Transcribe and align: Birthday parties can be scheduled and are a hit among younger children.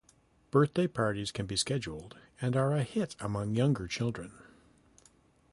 Birthday 0.49 0.87
parties 0.87 1.31
can 1.31 1.45
be 1.45 1.55
scheduled 1.55 2.17
and 2.41 2.55
are 2.57 2.73
a 2.73 2.81
hit 2.81 3.15
among 3.19 3.53
younger 3.53 3.85
children. 3.85 4.33